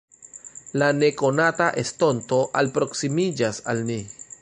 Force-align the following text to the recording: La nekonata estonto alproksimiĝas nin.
La 0.83 0.87
nekonata 1.01 1.69
estonto 1.83 2.43
alproksimiĝas 2.63 3.65
nin. 3.91 4.07